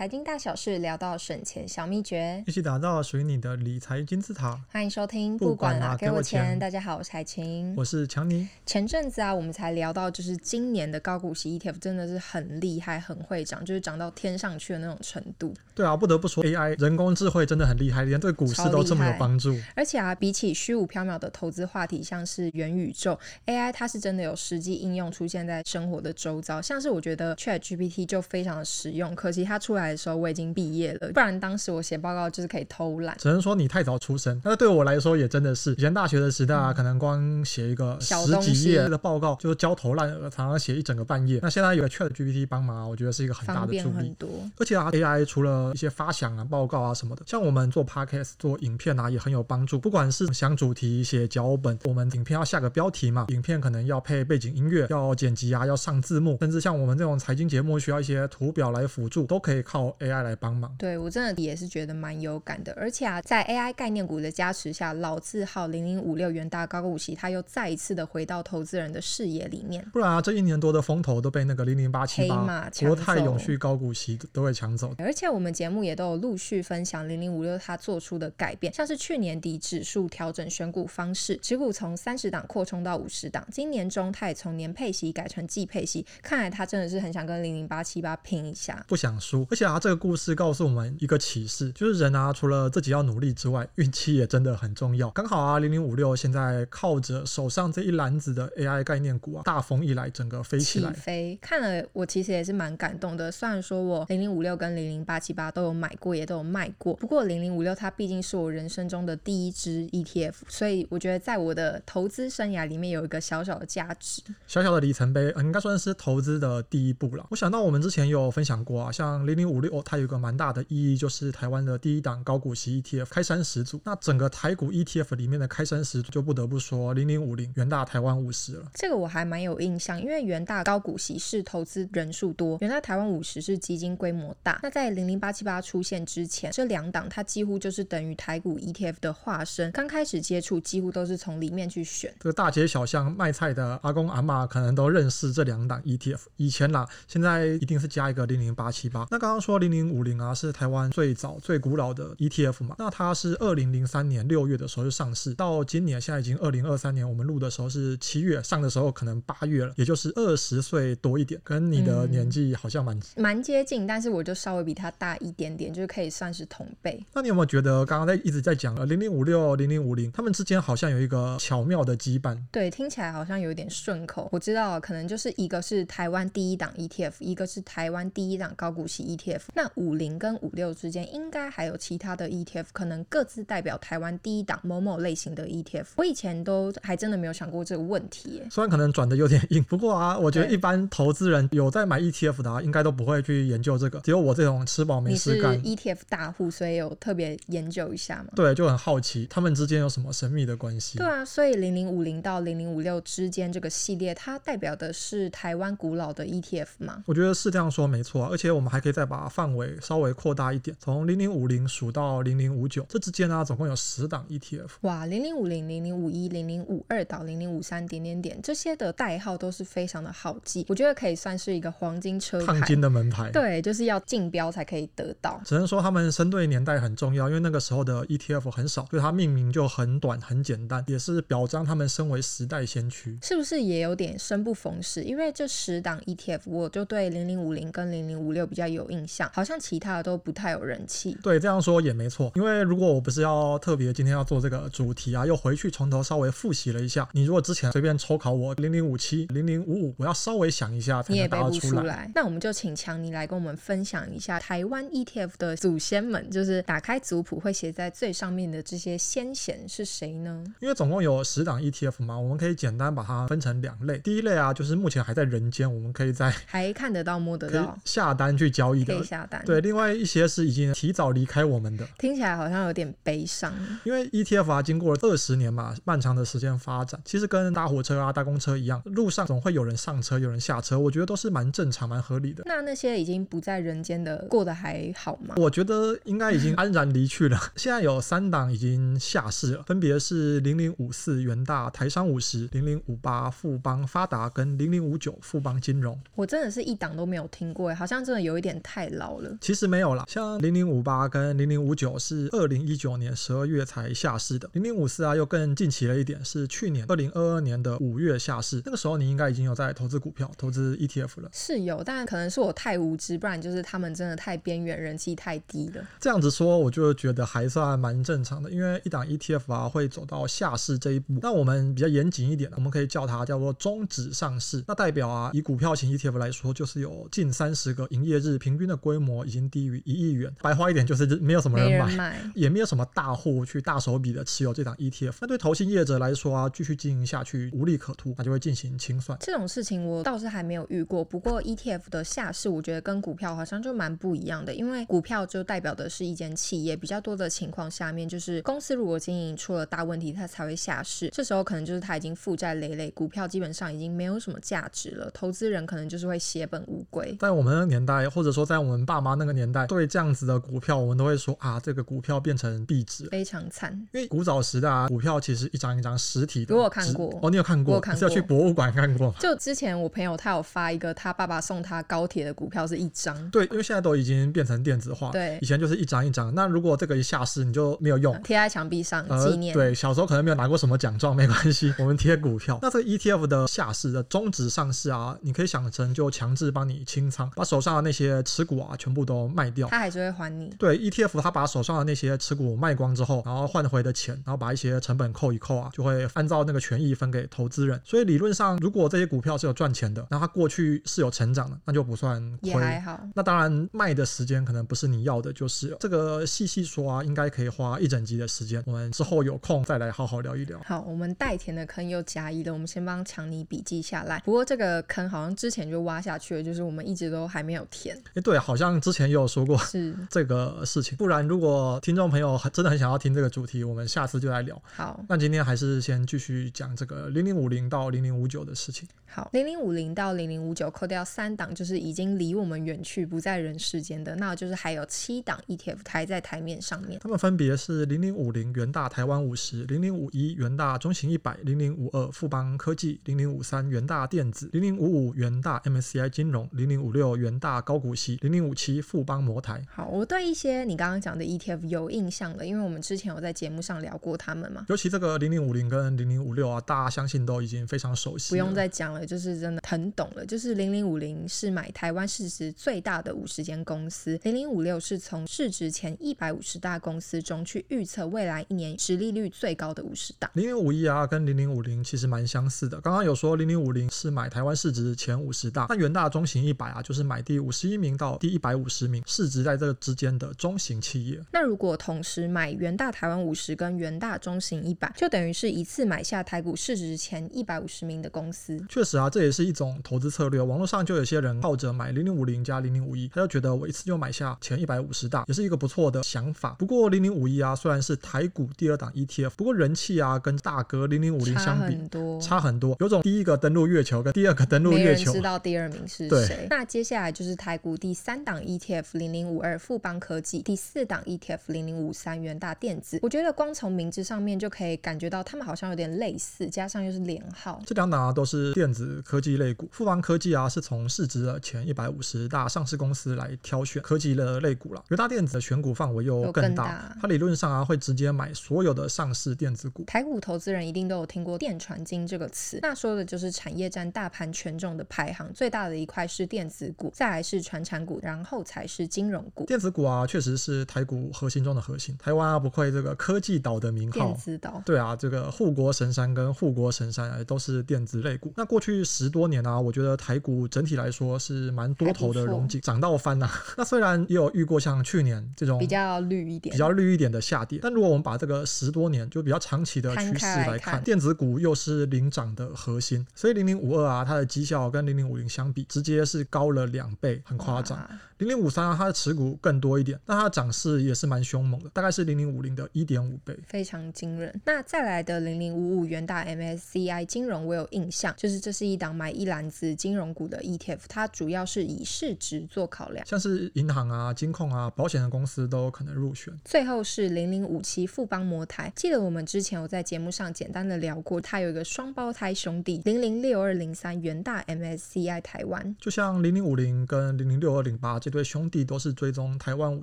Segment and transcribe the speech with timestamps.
[0.00, 4.58] 财经大小事聊到省钱小秘诀，一起打造属于你的理财金字塔。
[4.72, 6.58] 欢迎收听，不管啦，给我钱。
[6.58, 8.48] 大家好，我是海晴，我是强尼。
[8.64, 15.52] 前阵子啊，我们才聊到，就是今年的高股息 ETF 真的是很厉害，很会涨，就是涨到天上去的那种程度。
[15.74, 19.54] 对啊，不得不说，AI 人工智慧真的很厉害，连对股市都这么有帮助。
[19.76, 26.62] 而且啊，比起虚无缥缈的投资话题，像是元宇宙，AI 它是真的有实际应用出现在生活的周遭。
[26.62, 30.50] 像是我觉得 ChatGPT 就非常的实用，可惜它出来的时候我已经。
[30.52, 33.16] 毕业了，不然当时我写报告就是可以偷懒。
[33.18, 41.38] 只能说你太早出生，但是对我来说也真的是，以前大学的时代啊，嗯、可能光写一个十几页的报告就焦头烂额，常常写一整个半夜。
[41.42, 44.16] 那现在有个 ChatGPT 帮忙，我觉得是一个很大的助力。
[44.58, 49.78] 而且啊，AI 除了一些发想啊、报告啊什么的，像我们做 Podcast 做影片啊，也很有帮助。
[49.78, 60.72] 不管是想主题、写脚本，我们影片要下个标题嘛，影片可能要配背景音乐，要剪辑啊，要上字幕，甚至像我们这种财经节目需要一些图表来辅助，都可以靠 AI 来帮忙。
[60.78, 61.00] 对。
[61.00, 69.82] 我真的也是觉得蛮有感的，而且啊，在 AI 概念股的加持下，老字号零零五六元大高股息，它又再一次的回到投资人的视野里面。
[69.92, 74.94] 不然啊，这一年多的风头都被那个零零八七八国泰永续高股息都会抢走。
[74.98, 89.46] 而且我们节目也都有陆续分享零零五六它做出的改变，像是去年底指数调整选股方式，持股从三十档扩充到五十档，今年中泰从年配息改成季配息，看来它真的是很想跟零零八七八拼一下，不想输。
[89.50, 90.96] 而且啊，这个故事告诉我们。
[90.98, 95.08] 一个启示就是人啊，除了自己要努力之外，运气也真的很重要。
[95.10, 100.92] 刚好啊，零零五六现在靠着手上这一篮子的 AI 概念股啊，大风一来，整个飞起来。
[100.92, 103.30] 起飞，看了我其实也是蛮感动的。
[103.30, 117.26] 虽然说我零零五六跟零零八七八都有买过，也都有卖过，不过零零五六它毕竟是我人生中的第一支 ETF，所以我觉得在我的投资生涯里面有一个小小的价值，小小的里程碑，应该算是投资的第一步了。
[117.30, 120.96] 我想到我们之前有分享过啊，像零零五六，它有一个蛮大的意义。
[120.96, 128.66] 就是台湾的第一档高股息 ETF 开山始祖，那整个台股 ETF 里面的开山始祖就不得不说零零五零元大台湾五十了。
[128.74, 134.60] 这个我还蛮有印象，因为元大高股息是投资人数多，元大台湾五十是基金规模大。
[134.62, 139.72] 那在零零八七八出现之前，这两档它几乎就是等于台股 ETF 的化身。
[139.72, 142.14] 刚开始接触，几乎都是从里面去选。
[142.20, 146.20] 这个大街小巷卖菜的阿公阿妈可能都认识这两档 ETF。
[146.36, 149.06] 以前啦，现在一定是加一个零零八七八。
[149.10, 150.90] 那刚刚说零零五零啊，是台湾。
[150.90, 167.02] 最早最古老的 ETF 嘛，那它是二零零三年六月的时候就上市，到今年现在已经二零二三年，我们录的时候是七月，上的时候可能八月了，也就是二十岁多一点，跟你的年纪好像蛮蛮、嗯、接近，但是我就稍微比他大一点点，就是可以算是同辈。
[167.12, 172.38] 那你有没有觉得刚刚在一直在讲零零五六零零五零，他们之间好像有一个巧妙的羁绊？
[172.50, 174.28] 对，听起来好像有点顺口。
[174.32, 179.39] 我知道，可能就是一个是台湾第一档 ETF，一个是台湾第一档高股息 ETF。
[179.54, 181.00] 那五零跟五六之间。
[181.12, 185.86] 应该还有其他的 ETF，可能各自代表台湾第一档某某类型的 ETF。
[185.96, 188.46] 我以前都还真的没有想过这个问题耶。
[188.50, 194.00] 虽然可能转的有点 硬，不过啊，我觉得一般投资人有在买 ETF 的啊，应该都不会去研究这个。
[194.00, 195.60] 只有我这种吃饱没事干。
[195.62, 198.28] ETF 大户，所以有特别研究一下嘛？
[198.36, 200.98] 对，就很好奇他们之间有什么神秘的关系。
[200.98, 207.02] 对啊，所以零零五零到零零五六之间这个系列，它代表的是台湾古老的 ETF 吗？
[207.06, 214.68] 我觉得是这样说没错啊，而且我们还可以再把范围稍微扩大一点，从零零五零数到零零五九，这之间呢，总共有十档 ETF。
[214.82, 223.30] 哇，零零五零、零零五一、零零五二到零零五三点点点，这些的代号都是非常的好记，我觉得可以算是一个黄金车牌，烫金的门牌。
[223.30, 225.40] 对，就是要竞标才可以得到。
[225.44, 233.18] 只能说他们生对年代很重要，因为那个时候的 ETF 很少，所以它命名就很短很简单，也是表彰他们身为时代先驱。
[233.22, 235.02] 是不是也有点生不逢时？
[235.02, 241.16] 因为这十档 ETF，我就对零零五零跟零零五六比较有印象，好像其他的都不太有人气。
[241.22, 242.30] 对，这样说也没错。
[242.34, 247.08] 因为如果我不是要特别今天要做这个主题啊，又回去从头稍微复习了一下。
[247.12, 251.50] 你如果之前随便抽考我零零五七、零零五五，我要稍微想一下才能答得出来。
[251.50, 252.10] 你也背不出来。
[252.14, 260.44] 那我们就请强尼来跟我们分享一下台湾 ETF 的祖先们，就是打开族谱会写在最上面的这些先贤是谁呢？
[260.60, 263.98] 因为总共有十档 ETF 嘛，我们可以简单把它分成两类。
[263.98, 269.42] 第一类啊，就是目前还在人间，我们可以在还看得到、摸得到、下单去交易的被下单。
[269.44, 271.86] 对，另外一些是已经提早离开我们的。
[271.98, 273.52] 听起来好像有点悲伤。
[273.84, 282.42] 因为 ETF 啊，经过了二十年嘛，漫长的时间发展，其实跟搭火车啊、搭公车一样，路上总会有人上车，有人下车，我觉得都是蛮正常、蛮合理的。
[282.46, 285.34] 那那些已经不在人间的，过得还好吗？
[285.36, 287.38] 我觉得应该已经安然离去了。
[287.56, 295.98] 现在有三档已经下市了，分别是零零五四元大台商五十、零零五八富邦发达跟零零五九富邦金融。
[296.14, 299.36] 我真的是一档都没有听过，好像真的有一点太老了。
[299.40, 308.62] 其实没有啦，像零零五八跟零零五九是二零一九年十二月才下市的，零零五四啊又更近期了一点，是去年二零二二年的五月下市。
[308.64, 311.30] 那个时候你应该已经有在投资股票、投资 ETF 了。
[311.32, 315.84] 是有，但可能是我太无知，不然就是他们真的太边缘，人气太低了。
[316.00, 321.18] 这样子说，我就觉得还算蛮正常的，因为一档 ETF 啊会走到下市这一步。
[321.22, 324.62] 那我们比较严谨一点，我们可以叫它叫做终止上市。
[324.66, 330.32] 那代表啊，以股票型 ETF 来说，就是有近三十个营业日，平均的规模已经低于一亿元。
[330.42, 335.14] 白话一点就是没有什么人买，也没有什么大户去大手笔的持有这档 ETF。
[335.20, 339.18] 那对投信业者来说啊，继续经营下去无利可图，那就会进行清算。
[339.20, 341.04] 这种事情我倒是还没有遇过。
[341.04, 351.10] 不过 ETF 的下市，我觉得跟股票好像就蛮不一样的，因为股票就代表的是一间企业，比较多的情况下面就是公司如果经营出了大问题，它才会下市。
[351.12, 357.16] 这时候可能就是它已经负债累累，股票基本上已经没有什么价值了，投资人可能就是会血本无归。
[357.18, 363.72] 在我们的年代，或者说在我们爸妈那个年代，对这样子的股票，我们都会说啊，这个股票变成壁纸，非常惨。
[363.92, 366.54] 因为古早时代啊，股票其实一张一张实体的。
[366.54, 367.74] 我有看过哦，你有看过？
[367.74, 367.98] 我看过。
[367.98, 369.14] 是要去博物馆看过吗？
[369.18, 373.30] 就之前我朋友他有发一个，他爸爸送他高铁的股票是一张。
[373.30, 375.10] 对，因为现在都已经变成电子化。
[375.10, 376.34] 对，以前就是一张一张。
[376.34, 379.52] 那如果这个一下市，你就没有用，贴在墙壁上纪念。
[379.52, 382.58] 对，小时候可能没有拿过什么奖状，没关系，我们贴股票。
[382.62, 390.54] 那这个 ETF 的下市的终止上市啊，你可以想成就强制帮你清仓，把手上的那些持股啊全部都卖掉，他还是会还你。
[390.58, 397.80] 对，ETF 他把手上的那些持股卖光之后，然后换回的钱，然后把一些成本扣一扣啊，就会按照那个权益分给投资人。
[397.84, 402.50] 所以理论上，如果这些股票是有赚钱的，那它过去是有成长的，那就不算亏。
[402.50, 403.00] 也还好。
[403.14, 408.62] 那当然卖的时间可能不是你要的，就是这个细细说啊，应该可以花一整集的时间。
[408.66, 410.60] 我们之后有空再来好好聊一聊。
[410.64, 414.20] 好，我们代填的坑又加一了，我们先帮强尼笔记下来。
[414.24, 417.96] 不过这个坑好像之前就挖下去了，就是我们一直都还没有填。
[418.14, 420.98] 哎，对，好像之前也有说过是 这个事情。
[420.98, 424.60] 不然如果听众朋友真的很想要听这个主题，我们下次就来聊。
[424.74, 428.88] 好，那今天还是先继续讲这个零零五零到零零五九的事情。
[429.06, 436.98] 好，零零五零到零零五九扣掉三档，就是已经离我们远去，不在人世间的，那就是还有七档 ETF 还在台面上面。
[436.98, 449.62] 他们分别是零零五零元大台湾五十、零零五一元大中型一百、零零五二富邦科技、零零五三元大电子、零零五五元大 MSCI 金融、零零五六元大高股息、零零五七富邦摩台。
[449.68, 454.64] 好，我对一些你刚刚讲的 ETF 有印象的，因为我们之前有在节目上聊过他们嘛。
[454.68, 459.04] 尤其这个零零五零跟零零五六啊，大家相信都已经非常熟悉，不用再讲了。
[459.04, 470.30] 就是真的很懂了，就是零零五零是买台湾市值最大的五十间公司，零零五六是从市值前一百五十大公司中去预测未来一年实利率最高的五十大。
[470.34, 472.80] 零零五一啊，跟零零五零其实蛮相似的。
[472.80, 481.18] 刚刚有说零零五零是买台湾市值前五十大，那元大中型一百啊，就是买第五十一名到第一百五十名，市值在这个之间的中型企业。
[481.32, 488.62] 那如果同时买元大台湾五十跟元大中型一百，就等于是一次买下台股市值前一百五十名的公司。
[488.68, 490.40] 确实啊，这也是一种投资策略。
[490.42, 496.50] 网络上就有些人靠着买零零五零加零零五一，他就觉得我一次就买下前一百五十大，也是一个不错的想法。
[496.58, 502.76] 不过零零五一啊，虽然是台股第二档 ETF，不过人气啊跟大哥零零五零相比差很多，差很多。
[502.80, 506.46] 有种第一个登陆月球跟第二个登陆月球，知道第二名是谁。
[506.50, 512.98] 那接下来就是台股第三档 ETF 零零五二富邦科技，第四档 ETF 零零五三元大电子。
[513.02, 517.60] 我觉得光从名字上面就可以感觉到他们好像有点类似，加上又是连号。
[517.66, 524.82] 这两档啊都是电子科技类股，富邦科技啊是从市值的前一百五十大上市公司来挑选科技的类股了。
[524.88, 529.84] 元大电子的选股范围又更大，它理论上啊会直接买所有的上市电子股。
[529.84, 539.44] 台股投资人一定都有听过电传金这个词，那说的就是产业占大盘权重的排行最大的一块是电子股，再来是传产股，然后才是金融股。
[539.46, 541.96] 电子股啊确实是台股核心中的核心。
[541.98, 544.62] 台湾啊不愧这个科技岛的名号，电子岛。
[544.64, 548.32] 对啊，这个护国神山跟护国神山啊都是电子类股。
[548.36, 553.32] 那过去十多年啊，我觉得台股整体来说是蛮多头的融景，涨到翻呐、啊。
[553.58, 563.06] 那虽然也有遇过像去年这种比较绿一点、比较绿一点的下跌，但如果我们把这个十多年就比较长期的趋势来看，来看电子股又是领涨的核心。
[563.14, 567.78] 所以零零五二啊，它的绩效跟零零五零相比，直接是高了两倍，很夸张。
[568.18, 574.40] 零零五三啊，它的持股更多一点，那它的涨势也是蛮凶猛的，大概是零零五零的一点五倍，非常惊人。
[574.44, 586.32] 那再来的零零五五元大 MSCI 金融，我有印象，就是这是一档买一篮子金融股的 ETF，它主要是以市值做考量，像是银行啊、金控啊、保险的公司都有可能入选。
[586.44, 599.82] 最后是零零五七富邦摩台，记得我们之前有在节目上简单的聊过，它有一个双胞胎兄弟零零六二零三元大 MSCI 台湾，就像零零五零跟零零六二零八这对兄弟都是追踪台湾五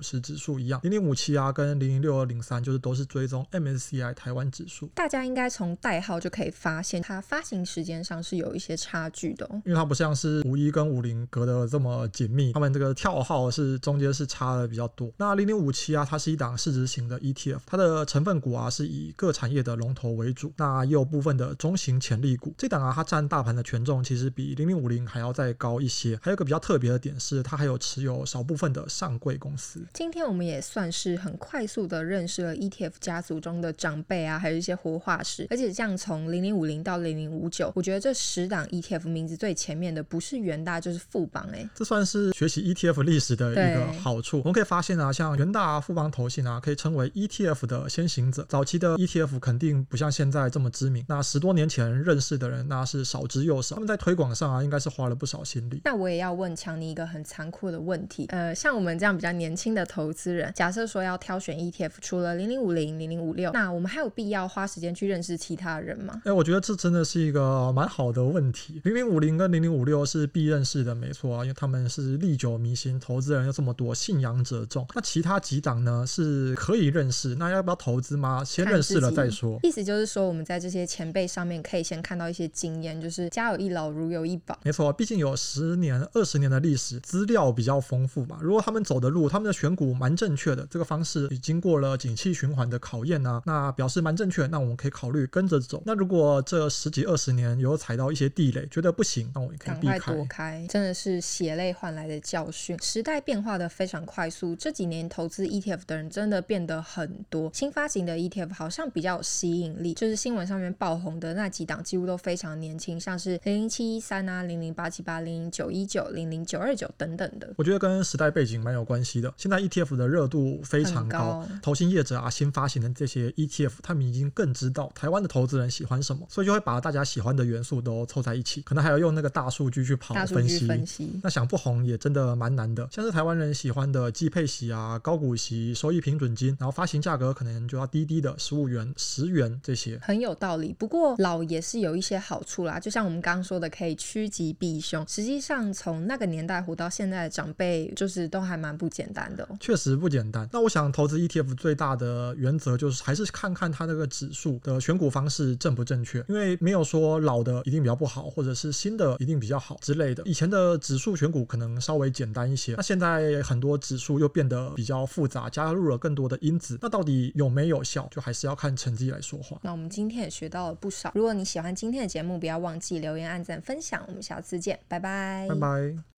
[0.00, 4.86] 十指数一样，零零五七啊跟零零六二零三就是都是追踪 MSCI 台湾指数。
[4.94, 15.10] 大家应该从代号就可以发现，它发行时间上是有一些差距的哦，因为它不像是五一跟五零隔得这么紧密，他们这个跳号是中间是差的比较多。
[15.16, 22.54] 那零零五七啊，它是一档市值型的 ETF，它的成分股啊是以各产业的龙头为主，那也有部分的中型潜力股。
[22.56, 26.18] 这档啊，它占大盘的权重其实比零零五零还要再高一些。
[26.22, 29.82] 还有一个比较特别的点是，它还有持有少部分的上柜公司。
[29.94, 35.46] 今天我们也算是很快速的认识了 ETF 家族中的长辈啊，还有一些活化石。
[35.48, 44.38] 而且这样从零零五零到零零五九，我觉得这十档 ETF 名字最前面的不是元大就是富邦哎，这算是学习 ETF 历史的一个好处。
[44.40, 48.44] 我们可以发现啊，像元大、啊富邦投信啊，可以称为 ETF 的先行者。
[48.48, 51.04] 早期的 ETF 肯定不像现在这么知名。
[51.08, 53.76] 那十多年前认识的人，那是少之又少。
[53.76, 55.80] 他们在推广上啊，应该是花了不少心力。
[55.84, 66.20] 那我也要问强尼一个很残酷的问题，呃，像我们这样比较年轻的投资人，假设说要挑选 ETF，除了零零五零、零零五六，那我们还有必要花时间去认识其他人吗？
[66.24, 68.80] 哎，我觉得这真的是一个蛮好的问题。
[68.84, 74.86] 零零五零跟零零五六是必认识的，没错啊，因为他们是历久弥新，投资人又这么多，信仰者众。
[74.94, 78.42] 那其他几档呢是可以认识，那要不要投资吗？
[78.44, 79.58] 先认识了再说。
[79.62, 84.58] 意思就是说，我们在这些前辈上面可以先看到一些经验，就是家有一老，如有一宝。
[84.64, 88.38] 没错，毕竟有十年、二十年的历史，资料比比较丰富嘛。
[88.40, 95.82] 如果他们走的路，他们的选股蛮正确的，这个方式已经过了景气循环的考验啊，那表示蛮正确，那我们可以考虑跟着走。
[95.84, 100.14] 那如果这十几二十年有踩到一些地雷，觉得不行，那我也可以避开。
[100.14, 102.74] 躲开，真的是血泪换来的教训。
[102.80, 107.50] 时代变化的非常快速，这几年投资 ETF 的人真的变得很多。
[107.52, 117.47] 新发行的 ETF 好像比较有吸引力，就是新闻上面爆红的那几档几乎都非常年轻，像是零零七一三啊、零零八七八、零零九一九、零零九二九等等的。
[117.56, 119.32] 我觉得跟时代背景蛮有关系的。
[119.36, 130.66] 现在 ETF 的热度非常高，高投信业者啊，新发行的这些 ETF，他们已经更知道台湾的投资人喜欢什么，所以就会把大家喜欢的元素都凑在一起，可能还要用那个大数据去跑分析。
[130.66, 131.10] 分析。
[131.22, 140.74] 那想不红也真的蛮难的，像是台湾人喜欢的季配息啊、高股息、收益平准金，然后发行价格可能就要低低的十五元、十元这些，很有道理。
[140.78, 145.06] 不过老也是有一些好处啦，就像我们刚刚说的，可以趋吉避凶。
[145.08, 149.56] 实际上从那个年代活到现在的长辈，就是都还蛮不简单的哦。
[149.60, 150.48] 确实不简单。
[150.52, 160.24] 那我想投资 ETF 最大的原则就是还是看看它那个指数的选股方式正不正确，因为没有说老的一定比较不好，或者是新的一定比较好之类的。
[160.26, 169.60] 以前的指数选股可能稍微简单一些，那现在很多指数又变得比较复杂，加入了更多的因子，那到底有没有效，就还是要看成绩来说话。
[169.62, 171.12] 那我们今天也学到了不少。
[171.14, 174.02] 如果你喜欢今天的节目，不要忘记留言、按赞、分享。
[174.08, 176.17] 我们下次见，拜拜，拜拜。